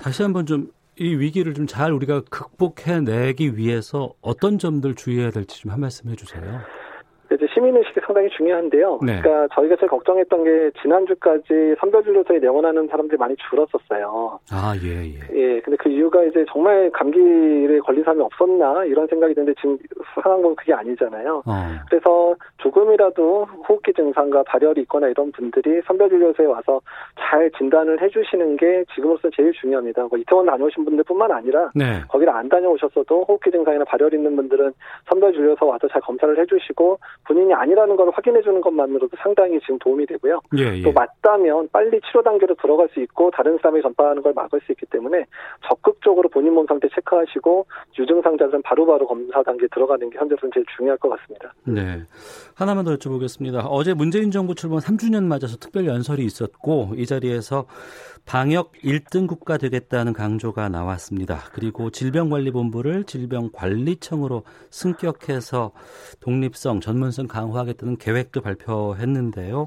[0.01, 5.73] 다시 한번 좀 이 위기를 좀 잘 우리가 극복해내기 위해서 어떤 점들 주의해야 될지 좀
[5.73, 6.61] 한 말씀 해주세요.
[7.35, 8.99] 이제 시민의식이 상당히 중요한데요.
[9.03, 9.21] 네.
[9.21, 14.41] 그러니까 저희가 제일 걱정했던 게 지난주까지 선별진료소에 내원하는 사람들이 많이 줄었었어요.
[14.51, 15.21] 아, 예, 예.
[15.35, 19.79] 예, 근데 그 이유가 이제 정말 감기에 걸린 사람이 없었나 이런 생각이 드는데 지금
[20.23, 21.43] 상황 보면 그게 아니잖아요.
[21.47, 21.53] 어.
[21.89, 26.81] 그래서 조금이라도 호흡기 증상과 발열이 있거나 이런 분들이 선별진료소에 와서
[27.19, 30.07] 잘 진단을 해주시는 게 지금으로서 제일 중요합니다.
[30.11, 32.03] 뭐 이태원 다녀오신 분들뿐만 아니라 네.
[32.09, 34.73] 거기를 안 다녀오셨어도 호흡기 증상이나 발열 있는 분들은
[35.09, 40.41] 선별진료소 와서 잘 검사를 해주시고 본인이 아니라는 걸 확인해 주는 것만으로도 상당히 지금 도움이 되고요.
[40.59, 40.83] 예, 예.
[40.83, 44.87] 또 맞다면 빨리 치료 단계로 들어갈 수 있고 다른 사람이 전파하는 걸 막을 수 있기
[44.87, 45.25] 때문에
[45.67, 47.67] 적극적으로 본인 몸 상태 체크하시고
[47.99, 51.53] 유증상자들은 바로바로 검사 단계에 들어가는 게 현재로서는 제일 중요할 것 같습니다.
[51.65, 52.03] 네.
[52.55, 53.67] 하나만 더 여쭤보겠습니다.
[53.69, 57.67] 어제 문재인 정부 출범 3주년 맞아서 특별 연설이 있었고 이 자리에서
[58.27, 61.41] 방역 1등 국가 되겠다는 강조가 나왔습니다.
[61.53, 65.73] 그리고 질병관리본부를 질병관리청으로 승격해서
[66.21, 69.67] 독립성, 전문성 강화하겠다는 계획도 발표했는데요.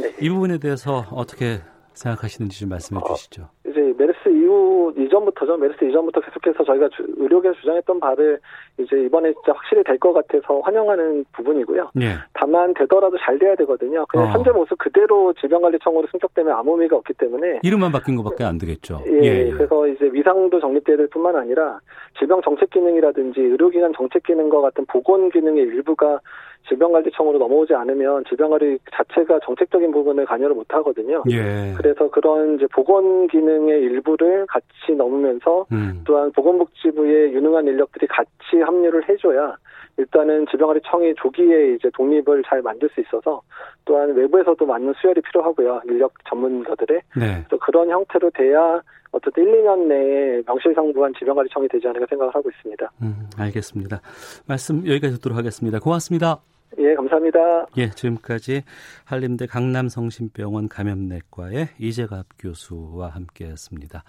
[0.00, 0.14] 네.
[0.20, 1.58] 이 부분에 대해서 어떻게
[1.94, 3.42] 생각하시는지 좀 말씀해 주시죠.
[3.42, 5.58] 어, 이제 메르스 이후 이전부터죠.
[5.58, 8.40] 메르스 이전부터 계속해서 저희가 주, 의료계에서 주장했던 바를
[8.78, 11.90] 이제 이번에 진짜 확실히 될 것 같아서 환영하는 부분이고요.
[12.00, 12.14] 예.
[12.32, 14.06] 다만 되더라도 잘 돼야 되거든요.
[14.06, 14.30] 그냥 어.
[14.32, 19.02] 현재 모습 그대로 질병관리청으로 승격되면 아무 의미가 없기 때문에 이름만 바뀐 것밖에 안 되겠죠.
[19.06, 19.50] 예, 예.
[19.50, 21.78] 그래서 이제 위상도 정립돼야 될 뿐만 아니라
[22.18, 26.20] 질병 정책 기능이라든지 의료기관 정책 기능과 같은 보건 기능의 일부가
[26.68, 31.22] 질병관리청으로 넘어오지 않으면 질병관리 자체가 정책적인 부분을 관여를 못 하거든요.
[31.30, 31.74] 예.
[31.76, 36.02] 그래서 그런 이제 보건 기능의 일부를 같이 넘으면서 음.
[36.04, 39.56] 또한 보건복지부의 유능한 인력들이 같이 합류를 해줘야
[39.98, 43.42] 일단은 질병관리청이 조기에 이제 독립을 잘 만들 수 있어서
[43.84, 45.82] 또한 외부에서도 많은 수혈이 필요하고요.
[45.84, 47.00] 인력 전문가들의.
[47.16, 47.44] 네.
[47.46, 48.80] 그래서 그런 형태로 돼야
[49.12, 52.90] 어쨌든 1, 2년 내에 명실상부한 질병관리청이 되지 않을까 생각을 하고 있습니다.
[53.02, 54.00] 음, 알겠습니다.
[54.48, 55.78] 말씀 여기까지 듣도록 하겠습니다.
[55.78, 56.51] 고맙습니다.
[56.78, 57.66] 예, 감사합니다.
[57.76, 58.62] 예, 지금까지
[59.04, 64.04] 한림대 강남성심병원 감염내과의 이재갑 교수와 함께했습니다.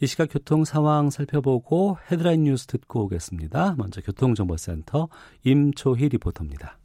[0.00, 3.76] 이 시각 교통 상황 살펴보고 헤드라인 뉴스 듣고 오겠습니다.
[3.78, 5.08] 먼저 교통정보센터
[5.44, 6.78] 임초희 리포터입니다.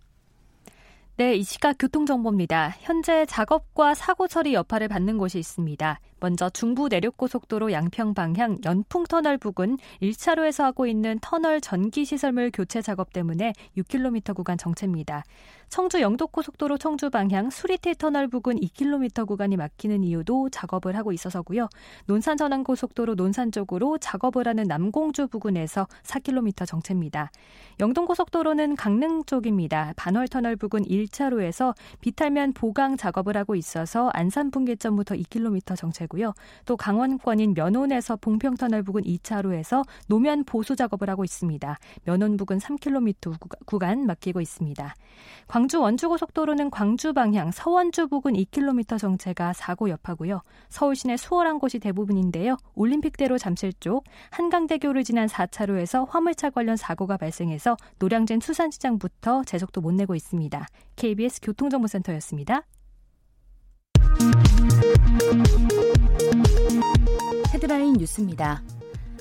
[1.18, 2.76] 네, 이 시각 교통정보입니다.
[2.80, 6.00] 현재 작업과 사고 처리 여파를 받는 곳이 있습니다.
[6.20, 13.14] 먼저 중부 내륙고속도로 양평 방향 연풍터널 부근 1차로에서 하고 있는 터널 전기 시설물 교체 작업
[13.14, 15.24] 때문에 6km 구간 정체입니다.
[15.70, 21.68] 청주 영도고속도로 청주 방향 수리티 터널 부근 2km 구간이 막히는 이유도 작업을 하고 있어서고요.
[22.06, 27.32] 논산 전환 고속도로 논산 쪽으로 작업을 하는 남공주 부근에서 4km 정체입니다.
[27.80, 29.94] 영동고속도로는 강릉 쪽입니다.
[29.98, 36.34] 반월 터널 부근 1차로에서 비탈면 보강 작업을 하고 있어서 안산 분기점부터 2km 정체 고요.
[36.66, 41.78] 또 강원권인 면원에서 봉평터널 부근 2차로에서 노면 보수 작업을 하고 있습니다.
[42.06, 44.96] 면원 부근 3km 구간 막히고 있습니다.
[45.48, 50.42] 광주 원주고속도로는 광주 방향 서원주 부근 2km 정체가 사고 여파고요.
[50.70, 52.58] 서울 시내 수월한 곳이 대부분인데요.
[52.76, 60.16] 올림픽대로 잠실 쪽 한강대교를 지난 4차로에서 화물차 관련 사고가 발생해서 노량진 수산시장부터 제속도 못 내고
[60.16, 60.68] 있습니다.
[60.96, 62.64] KBS 교통정보센터였습니다.
[67.54, 68.62] 헤드라인 뉴스입니다.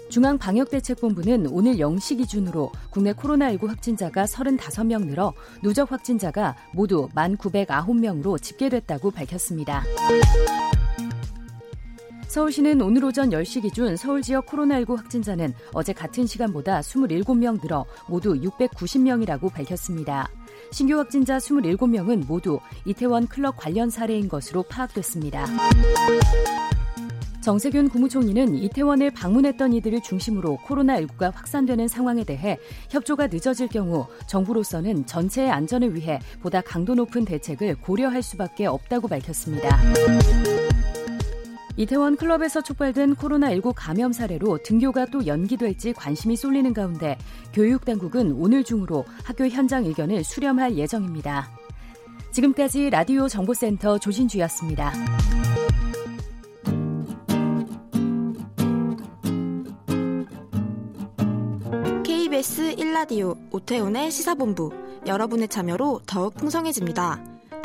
[0.08, 9.82] 중앙방역대책본부는 오늘 0시 기준으로 국내 코로나19 확진자가 35명 늘어 누적 확진자가 모두 1,909명으로 집계됐다고 밝혔습니다.
[12.28, 18.34] 서울시는 오늘 오전 10시 기준 서울 지역 코로나19 확진자는 어제 같은 시간보다 27명 늘어 모두
[18.34, 20.28] 690명이라고 밝혔습니다.
[20.70, 25.46] 신규 확진자 27명은 모두 이태원 클럽 관련 사례인 것으로 파악됐습니다.
[27.46, 32.58] 정세균 국무총리는 이태원을 방문했던 이들을 중심으로 코로나19가 확산되는 상황에 대해
[32.90, 39.78] 협조가 늦어질 경우 정부로서는 전체의 안전을 위해 보다 강도 높은 대책을 고려할 수밖에 없다고 밝혔습니다.
[41.76, 47.18] 이태원 클럽에서 촉발된 코로나19 감염 사례로 등교가 또 연기될지 관심이 쏠리는 가운데
[47.52, 51.50] 교육당국은 오늘 중으로 학교 현장 의견을 수렴할 예정입니다.
[52.32, 54.92] 지금까지 라디오 정보센터 조진주였습니다.
[62.04, 64.70] KBS 1라디오 오태훈의 시사본부
[65.06, 67.35] 여러분의 참여로 더욱 풍성해집니다.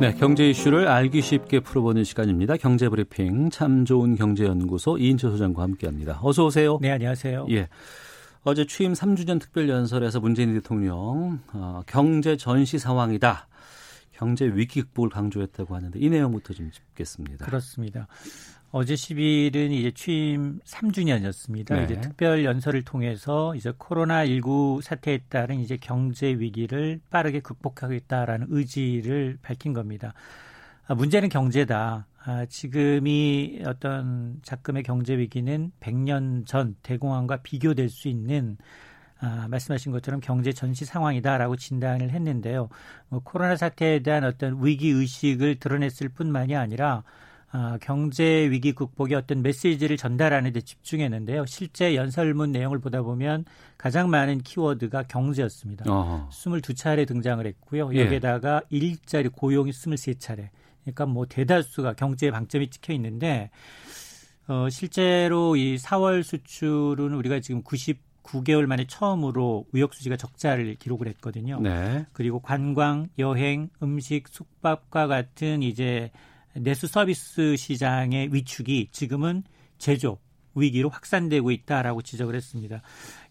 [0.00, 2.56] 네, 경제 이슈를 알기 쉽게 풀어보는 시간입니다.
[2.56, 6.20] 경제 브리핑 참 좋은 경제연구소 이인철 소장과 함께합니다.
[6.22, 6.78] 어서 오세요.
[6.80, 7.46] 네, 안녕하세요.
[7.50, 7.68] 예.
[8.42, 13.46] 어제 취임 3주년 특별 연설에서 문재인 대통령 어, 경제 전시 상황이다.
[14.20, 17.46] 경제 위기 극복을 강조했다고 하는데 이 내용부터 좀 짚겠습니다.
[17.46, 18.06] 그렇습니다.
[18.70, 21.74] 어제 10일은 이제 취임 3주년이었습니다.
[21.74, 21.84] 네.
[21.84, 29.38] 이제 특별 연설을 통해서 이제 코로나 19 사태에 따른 이제 경제 위기를 빠르게 극복하겠다라는 의지를
[29.40, 30.12] 밝힌 겁니다.
[30.86, 32.06] 아, 문제는 경제다.
[32.22, 38.58] 아, 지금이 어떤 작금의 경제 위기는 100년 전 대공황과 비교될 수 있는
[39.20, 42.68] 아, 말씀하신 것처럼 경제 전시 상황이다라고 진단을 했는데요.
[43.08, 47.02] 뭐 코로나 사태에 대한 어떤 위기 의식을 드러냈을 뿐만이 아니라
[47.52, 51.46] 아, 경제 위기 극복의 어떤 메시지를 전달하는 데 집중했는데요.
[51.46, 53.44] 실제 연설문 내용을 보다 보면
[53.76, 55.92] 가장 많은 키워드가 경제였습니다.
[55.92, 56.28] 어허.
[56.30, 57.90] 22차례 등장을 했고요.
[57.94, 58.04] 예.
[58.04, 58.76] 여기에다가 예.
[58.76, 60.48] 일자리 고용이 23차례.
[60.82, 63.50] 그러니까 뭐 대다수가 경제에 방점이 찍혀 있는데
[64.46, 67.62] 어, 실제로 이 4월 수출은 우리가 지금
[68.22, 71.60] 99개월 만에 처음으로 우역 수지가 적자를 기록을 했거든요.
[71.60, 72.06] 네.
[72.12, 76.10] 그리고 관광, 여행, 음식, 숙박과 같은 이제
[76.54, 79.44] 내수 서비스 시장의 위축이 지금은
[79.78, 80.18] 제조
[80.54, 82.82] 위기로 확산되고 있다라고 지적을 했습니다.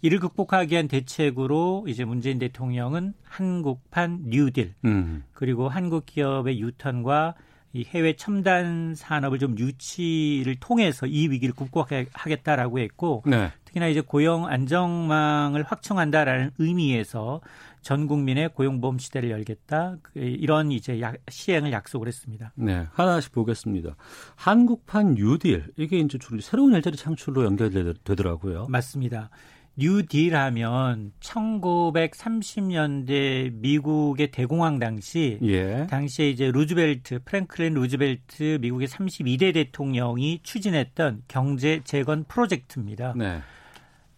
[0.02, 5.24] 이를 극복하기 위한 대책으로 이제 문재인 대통령은 한국판 뉴딜 음.
[5.34, 7.36] 그리고 한국 기업의 유턴과
[7.72, 13.52] 이 해외 첨단 산업을 좀 유치를 통해서 이 위기를 극복하겠다라고 했고 네.
[13.70, 17.40] 특히나 이제 고용 안정망을 확충한다라는 의미에서
[17.82, 22.52] 전 국민의 고용보험 시대를 열겠다 그 이런 이제 시행을 약속을 했습니다.
[22.56, 23.96] 네, 하나씩 보겠습니다.
[24.36, 28.66] 한국판 뉴딜 이게 이제 주로 새로운 일자리 창출로 연결되더라고요.
[28.70, 29.30] 맞습니다.
[29.78, 35.88] 뉴딜 하면 1930년대 미국의 대공황 당시 예.
[35.90, 43.14] 당시에 이제 루즈벨트 프랭클린 루즈벨트 미국의 32대 대통령이 추진했던 경제 재건 프로젝트입니다.
[43.16, 43.40] 네.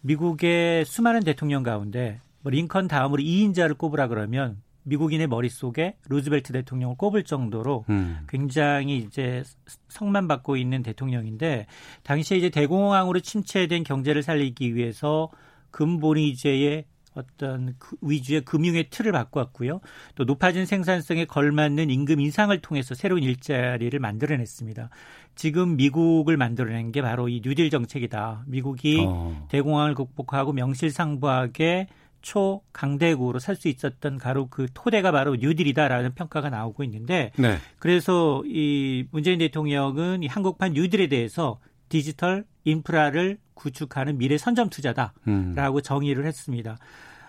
[0.02, 7.22] 미국의 수많은 대통령 가운데 뭐 링컨 다음으로 2인자를 꼽으라 그러면 미국인의 머릿속에 루즈벨트 대통령을 꼽을
[7.22, 8.18] 정도로 음.
[8.28, 9.44] 굉장히 이제
[9.88, 11.66] 성만 받고 있는 대통령인데
[12.02, 15.30] 당시에 이제 대공황으로 침체된 경제를 살리기 위해서
[15.70, 19.80] 근본이제의 어떤 그 위주의 금융의 틀을 바꾸었고요.
[20.14, 24.90] 또 높아진 생산성에 걸맞는 임금 인상을 통해서 새로운 일자리를 만들어냈습니다.
[25.34, 28.44] 지금 미국을 만들어낸 게 바로 이 뉴딜 정책이다.
[28.46, 29.46] 미국이 어.
[29.50, 31.88] 대공황을 극복하고 명실상부하게
[32.22, 37.58] 초강대국으로 살 수 있었던 바로 그 토대가 바로 뉴딜이다라는 평가가 나오고 있는데 네.
[37.78, 45.82] 그래서 이 문재인 대통령은 이 한국판 뉴딜에 대해서 디지털 인프라를 구축하는 미래 선점 투자다라고 음.
[45.82, 46.78] 정의를 했습니다.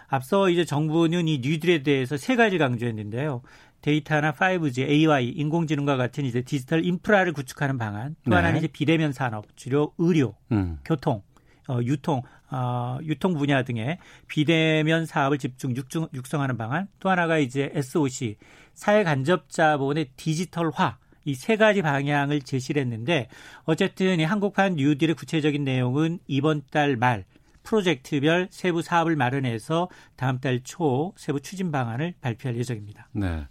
[0.07, 3.41] 앞서 이제 정부는 이 뉴딜에 대해서 세 가지 강조했는데요.
[3.81, 8.15] 데이터나 5G, AI, 인공지능과 같은 이제 디지털 인프라를 구축하는 방안.
[8.23, 8.35] 또 네.
[8.37, 10.79] 하나는 이제 비대면 산업, 주로 의료, 음.
[10.85, 11.21] 교통,
[11.67, 16.87] 어, 유통, 어, 유통 분야 등의 비대면 사업을 집중 육중, 육성하는 방안.
[16.99, 18.37] 또 하나가 이제 SOC,
[18.73, 20.97] 사회 간접 자본의 디지털화.
[21.25, 23.27] 이 세 가지 방향을 제시를 했는데
[23.63, 27.25] 어쨌든 이 한국판 뉴딜의 구체적인 내용은 이번 달 말
[27.63, 33.07] 프로젝트별 세부 사업을 마련해서 다음 달 초 세부 추진 방안을 발표할 예정입니다.
[33.13, 33.47] 네.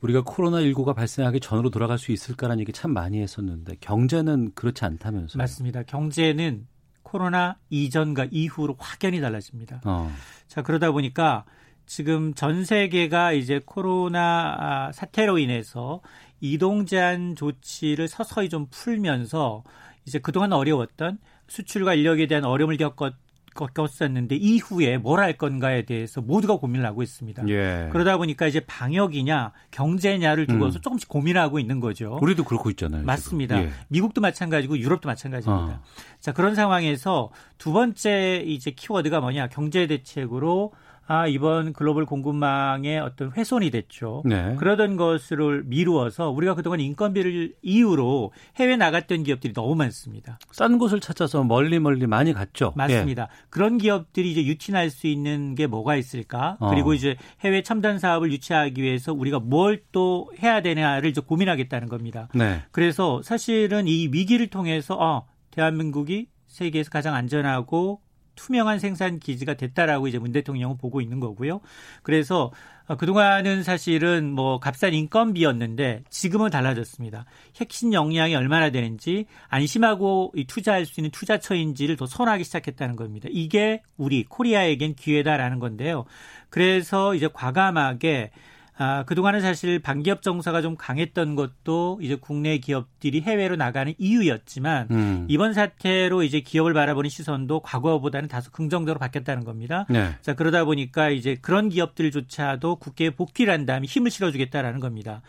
[0.00, 5.38] 우리가 코로나19가 발생하기 전으로 돌아갈 수 있을까라는 얘기 참 많이 했었는데 경제는 그렇지 않다면서요?
[5.38, 5.82] 맞습니다.
[5.84, 6.66] 경제는
[7.02, 9.82] 코로나 이전과 이후로 확연히 달라집니다.
[9.84, 10.10] 어.
[10.48, 11.44] 자, 그러다 보니까
[11.86, 16.00] 지금 전 세계가 이제 코로나 사태로 인해서
[16.40, 19.62] 이동 제한 조치를 서서히 좀 풀면서
[20.06, 21.18] 이제 그동안 어려웠던
[21.48, 23.14] 수출과 인력에 대한 어려움을 겪었
[23.54, 27.46] 겪었었는데 이후에 뭘 할 건가에 대해서 모두가 고민을 하고 있습니다.
[27.48, 27.88] 예.
[27.92, 30.80] 그러다 보니까 이제 방역이냐 경제냐를 두고서 음.
[30.80, 32.18] 조금씩 고민하고 있는 거죠.
[32.22, 33.04] 우리도 그렇고 있잖아요.
[33.04, 33.62] 맞습니다.
[33.62, 33.70] 예.
[33.88, 35.74] 미국도 마찬가지고 유럽도 마찬가지입니다.
[35.74, 35.80] 어.
[36.18, 40.72] 자 그런 상황에서 두 번째 이제 키워드가 뭐냐 경제 대책으로
[41.06, 44.22] 아, 이번 글로벌 공급망의 어떤 훼손이 됐죠.
[44.24, 44.54] 네.
[44.56, 50.38] 그러던 것을 미루어서 우리가 그동안 인건비를 이유로 해외 나갔던 기업들이 너무 많습니다.
[50.52, 52.72] 싼 곳을 찾아서 멀리 멀리 많이 갔죠.
[52.76, 53.22] 맞습니다.
[53.24, 53.26] 예.
[53.50, 56.56] 그런 기업들이 이제 유치할 수 있는 게 뭐가 있을까?
[56.60, 56.70] 어.
[56.70, 62.28] 그리고 이제 해외 첨단 사업을 유치하기 위해서 우리가 뭘 또 해야 되냐를 이제 고민하겠다는 겁니다.
[62.34, 62.62] 네.
[62.70, 68.00] 그래서 사실은 이 위기를 통해서 어, 대한민국이 세계에서 가장 안전하고
[68.34, 71.60] 투명한 생산 기지가 됐다라고 이제 문 대통령은 보고 있는 거고요.
[72.02, 72.52] 그래서
[72.86, 77.24] 어, 그동안은 사실은 뭐 값싼 인건비였는데 지금은 달라졌습니다.
[77.56, 83.28] 핵심 역량이 얼마나 되는지 안심하고 투자할 수 있는 투자처인지를 더 선호하기 시작했다는 겁니다.
[83.30, 86.04] 이게 우리 코리아에겐 기회다라는 건데요.
[86.50, 88.30] 그래서 이제 과감하게
[88.78, 95.26] 아, 그동안은 사실 반기업 정서가 좀 강했던 것도 이제 국내 기업들이 해외로 나가는 이유였지만 음.
[95.28, 99.86] 이번 사태로 이제 기업을 바라보는 시선도 과거보다는 다소 긍정적으로 바뀌었다는 겁니다.
[99.90, 100.16] 네.
[100.22, 105.20] 자, 그러다 보니까 이제 그런 기업들조차도 국회에 복귀를 한 다음에 힘을 실어주겠다라는 겁니다.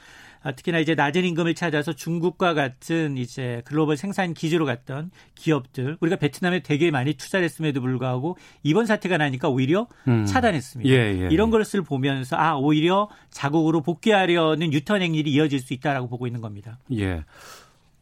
[0.43, 6.17] 아, 특히나 이제 낮은 임금을 찾아서 중국과 같은 이제 글로벌 생산 기지로 갔던 기업들 우리가
[6.17, 10.25] 베트남에 되게 많이 투자를 했음에도 불구하고 이번 사태가 나니까 오히려 음.
[10.25, 10.89] 차단했습니다.
[10.89, 11.51] 예, 예, 이런 예.
[11.51, 16.77] 것을 보면서 아 오히려 자국으로 복귀하려는 유턴 행일이 이어질 수 있다라고 보고 있는 겁니다.
[16.93, 17.23] 예.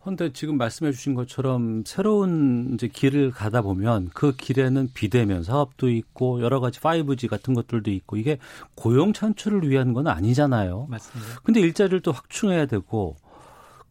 [0.02, 6.42] 그런데 지금 말씀해 주신 것처럼 새로운 이제 길을 가다 보면 그 길에는 비대면 사업도 있고
[6.42, 8.40] 여러 가지 5G 같은 것들도 있고 이게
[8.76, 10.88] 고용 창출을 위한 건 아니잖아요.
[10.90, 11.42] 맞습니다.
[11.44, 13.16] 근데 일자리를 또 확충해야 되고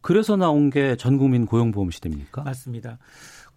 [0.01, 2.41] 그래서 나온 게 전 국민 고용보험 시대입니까?
[2.43, 2.97] 맞습니다.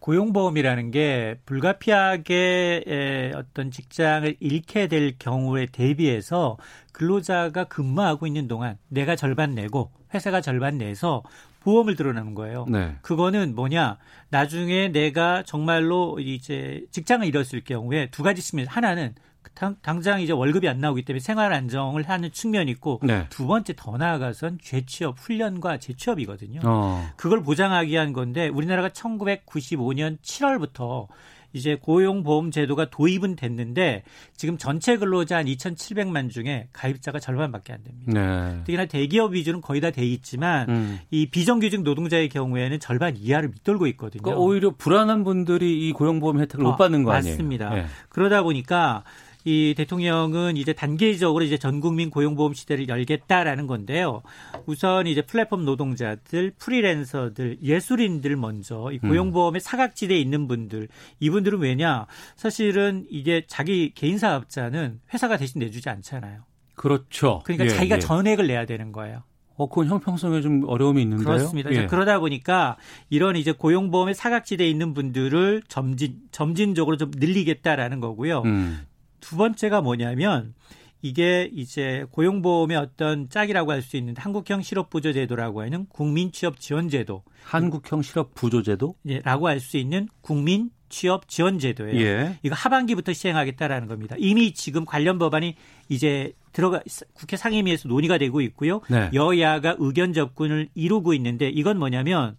[0.04, 6.58] 고용보험이라는 게 불가피하게 어떤 직장을 잃게 될 경우에 대비해서
[6.92, 11.22] 근로자가 근무하고 있는 동안 내가 절반 내고 회사가 절반 내서
[11.60, 12.66] 보험을 들어내는 거예요.
[12.68, 12.96] 네.
[13.00, 13.96] 그거는 뭐냐?
[14.28, 18.66] 나중에 내가 정말로 이제 직장을 잃었을 경우에 두 가지 측면.
[18.66, 19.14] 하나는
[19.54, 23.26] 당, 장 이제 월급이 안 나오기 때문에 생활 안정을 하는 측면이 있고 네.
[23.30, 26.60] 두 번째 더 나아가선 재취업 훈련과 재취업이거든요.
[26.64, 27.06] 어.
[27.16, 31.08] 그걸 보장하기 위한 건데 우리나라가 1995년 7월부터
[31.54, 34.02] 이제 고용보험 제도가 도입은 됐는데
[34.36, 38.12] 지금 전체 근로자 한 2,700만 중에 가입자가 절반밖에 안 됩니다.
[38.12, 38.56] 네.
[38.64, 40.98] 특히나 대기업 위주는 거의 다 돼 있지만 음.
[41.12, 44.22] 이 비정규직 노동자의 경우에는 절반 이하를 밑돌고 있거든요.
[44.22, 47.34] 그러니까 오히려 불안한 분들이 이 고용보험 혜택을 어, 못 받는 거 아니에요?
[47.34, 47.70] 맞습니다.
[47.70, 47.86] 네.
[48.08, 49.04] 그러다 보니까
[49.44, 54.22] 이 대통령은 이제 단계적으로 이제 전 국민 고용보험 시대를 열겠다라는 건데요.
[54.66, 59.08] 우선 이제 플랫폼 노동자들, 프리랜서들, 예술인들 먼저 이 음.
[59.08, 60.88] 고용보험의 사각지대에 있는 분들
[61.20, 62.06] 이분들은 왜냐?
[62.36, 66.44] 사실은 이게 자기 개인 사업자는 회사가 대신 내주지 않잖아요.
[66.74, 67.42] 그렇죠.
[67.44, 68.00] 그러니까 예, 자기가 예.
[68.00, 69.22] 전액을 내야 되는 거예요.
[69.56, 71.26] 어, 그건 형평성에 좀 어려움이 있는데요.
[71.26, 71.70] 그렇습니다.
[71.72, 71.86] 예.
[71.86, 72.76] 그러다 보니까
[73.08, 78.42] 이런 이제 고용보험의 사각지대에 있는 분들을 점진 점진적으로 좀 늘리겠다라는 거고요.
[78.46, 78.86] 음.
[79.24, 80.52] 두 번째가 뭐냐면
[81.00, 87.22] 이게 이제 고용보험의 어떤 짝이라고 할 수 있는 한국형 실업부조제도라고 하는 국민취업지원제도.
[87.44, 88.94] 한국형 실업부조제도?
[89.08, 92.00] 예, 라고 할 수 있는 국민 취업 지원 제도예요.
[92.00, 92.38] 예.
[92.42, 94.14] 이거 하반기부터 시행하겠다라는 겁니다.
[94.18, 95.56] 이미 지금 관련 법안이
[95.88, 96.82] 이제 들어가
[97.14, 98.82] 국회 상임위에서 논의가 되고 있고요.
[98.90, 99.10] 네.
[99.14, 102.36] 여야가 의견 접근을 이루고 있는데 이건 뭐냐면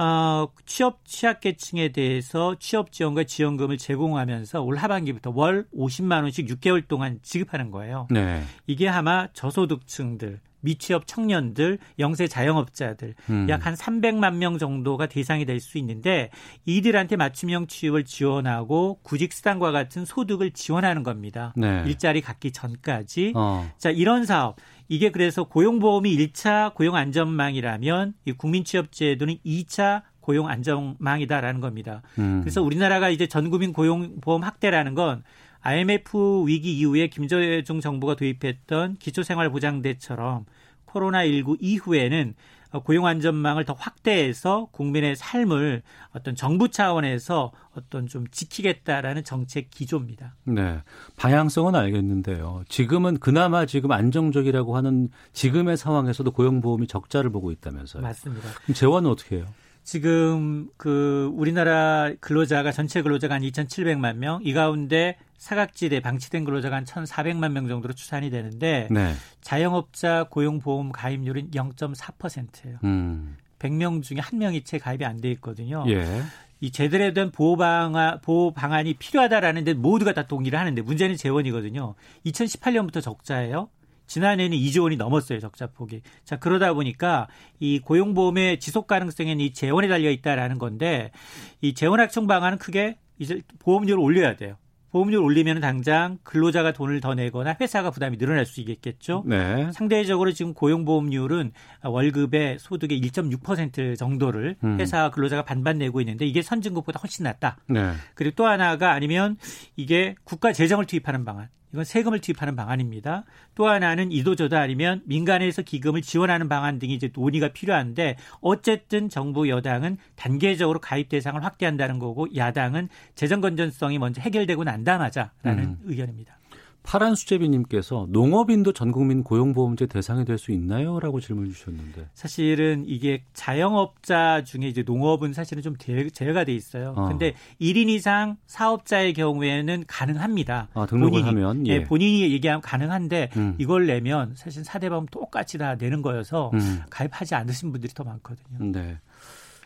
[0.00, 7.18] 어, 취업 취약계층에 대해서 취업 지원과 지원금을 제공하면서 올 하반기부터 월 50만 원씩 6개월 동안
[7.22, 8.08] 지급하는 거예요.
[8.10, 8.42] 네.
[8.66, 13.46] 이게 아마 저소득층들 미취업 청년들, 영세 자영업자들 음.
[13.48, 16.30] 약한 300만 명 정도가 대상이 될 수 있는데
[16.64, 21.52] 이들한테 맞춤형 취업을 지원하고 구직 수당과 같은 소득을 지원하는 겁니다.
[21.56, 21.82] 네.
[21.86, 23.32] 일자리 갖기 전까지.
[23.36, 23.70] 어.
[23.76, 24.56] 자, 이런 사업
[24.90, 32.02] 이게 그래서 고용보험이 1차 고용 안전망이라면 이 국민취업제도는 2차 고용 안전망이다라는 겁니다.
[32.18, 32.40] 음.
[32.40, 35.22] 그래서 우리나라가 이제 전국민 고용보험 확대라는 건
[35.60, 40.46] IMF 위기 이후에 김대중 정부가 도입했던 기초생활보장대처럼
[40.86, 42.34] 코로나19 이후에는
[42.78, 45.82] 고용 안전망을 더 확대해서 국민의 삶을
[46.14, 50.36] 어떤 정부 차원에서 어떤 좀 지키겠다라는 정책 기조입니다.
[50.44, 50.82] 네.
[51.16, 52.62] 방향성은 알겠는데요.
[52.68, 58.02] 지금은 그나마 지금 안정적이라고 하는 지금의 상황에서도 고용보험이 적자를 보고 있다면서요.
[58.02, 58.48] 맞습니다.
[58.62, 59.46] 그럼 재원은 어떻게 해요?
[59.90, 66.84] 지금 그 우리나라 근로자가 전체 근로자가 한 2,700만 명, 이 가운데 사각지대 방치된 근로자가 한
[66.84, 69.14] 1,400만 명 정도로 추산이 되는데 네.
[69.40, 72.78] 자영업자 고용보험 가입률은 0.4%예요.
[72.84, 73.36] 음.
[73.58, 75.84] 100명 중에 한 명이 채 가입이 안 돼 있거든요.
[75.88, 76.22] 예.
[76.60, 81.96] 이 제대로 된 보호 방안 보호 방안이 필요하다라는 데 모두가 다 동의를 하는데 문제는 재원이거든요.
[82.26, 83.68] 2018년부터 적자예요.
[84.10, 86.02] 지난해는 2조 원이 넘었어요, 적자 폭이.
[86.24, 87.28] 자, 그러다 보니까
[87.60, 91.12] 이 고용보험의 지속 가능성에는 이 재원에 달려 있다라는 건데
[91.60, 94.56] 이 재원 확충 방안은 크게 이제 보험료를 올려야 돼요.
[94.90, 99.22] 보험료를 올리면 당장 근로자가 돈을 더 내거나 회사가 부담이 늘어날 수 있겠죠.
[99.26, 99.70] 네.
[99.70, 101.52] 상대적으로 지금 고용보험료는
[101.84, 104.80] 월급의 소득의 1.6% 정도를 음.
[104.80, 107.58] 회사 근로자가 반반 내고 있는데 이게 선진국보다 훨씬 낫다.
[107.68, 107.92] 네.
[108.16, 109.36] 그리고 또 하나가 아니면
[109.76, 111.48] 이게 국가 재정을 투입하는 방안.
[111.72, 113.24] 이건 세금을 투입하는 방안입니다.
[113.54, 119.98] 또 하나는 이도저도 아니면 민간에서 기금을 지원하는 방안 등이 이제 논의가 필요한데 어쨌든 정부 여당은
[120.16, 125.78] 단계적으로 가입 대상을 확대한다는 거고 야당은 재정 건전성이 먼저 해결되고 난다마자라는 음.
[125.84, 126.39] 의견입니다.
[126.82, 130.98] 파란 수제비님께서 농업인도 전국민 고용보험제 대상이 될 수 있나요?
[131.00, 132.08] 라고 질문 주셨는데.
[132.14, 136.94] 사실은 이게 자영업자 중에 이제 농업은 사실은 좀 제외가 돼 있어요.
[136.96, 137.08] 어.
[137.08, 140.68] 근데 1인 이상 사업자의 경우에는 가능합니다.
[140.72, 141.66] 아, 등록을 본인이, 하면?
[141.66, 141.72] 예.
[141.72, 141.84] 예.
[141.84, 143.54] 본인이 얘기하면 가능한데 음.
[143.58, 146.80] 이걸 내면 사실 사대보험 똑같이 다 내는 거여서 음.
[146.88, 148.72] 가입하지 않으신 분들이 더 많거든요.
[148.72, 148.98] 네.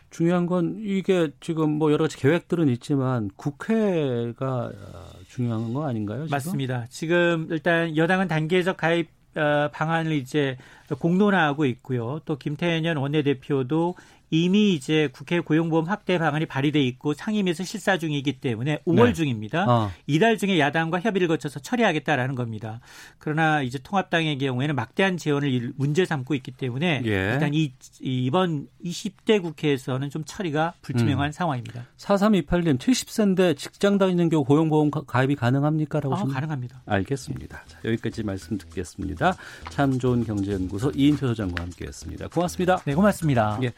[0.09, 4.71] 중요한 건 이게 지금 뭐 여러 가지 계획들은 있지만 국회가
[5.35, 6.25] 중요한 거 아닌가요?
[6.25, 6.31] 지금?
[6.31, 6.85] 맞습니다.
[6.89, 10.57] 지금 일단 여당은 단계적 가입 어, 방안을 이제
[10.97, 12.21] 공론화하고 있고요.
[12.23, 13.95] 또 김태년 원내대표도
[14.43, 19.13] 이미 이제 국회 고용보험 확대 방안이 발의돼 있고 상임위에서 실사 중이기 때문에 5월 네.
[19.13, 19.65] 중입니다.
[19.67, 19.91] 어.
[20.07, 22.81] 이달 중에 야당과 협의를 거쳐서 처리하겠다라는 겁니다.
[23.17, 27.31] 그러나 이제 통합당의 경우에는 막대한 재원을 문제 삼고 있기 때문에 예.
[27.33, 31.31] 일단 이, 이번 20대 국회에서는 좀 처리가 불투명한 음.
[31.31, 31.85] 상황입니다.
[31.97, 35.99] 4328님 70세인데 직장 다니는 경우 고용보험 가입이 가능합니까?
[35.99, 36.81] 라고 아, 가능합니다.
[36.85, 37.63] 알겠습니다.
[37.67, 39.35] 자, 여기까지 말씀 듣겠습니다.
[39.69, 42.27] 참 좋은 경제연구소 이인표 소장과 함께했습니다.
[42.29, 42.77] 고맙습니다.
[42.85, 43.59] 네, 고맙습니다.
[43.63, 43.71] 예.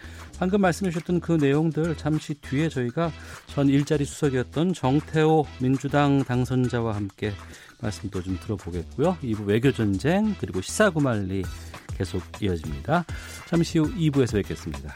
[0.47, 3.11] 방금 말씀해 주셨던 그 내용들 잠시 뒤에 저희가
[3.47, 7.33] 전 일자리 수석이었던 정태호 민주당 당선자와 함께
[7.81, 9.17] 말씀도 좀 들어보겠고요.
[9.21, 11.43] 2부 외교전쟁 그리고 시사구말리
[11.97, 13.03] 계속 이어집니다.
[13.45, 14.95] 잠시 후 2부에서 뵙겠습니다.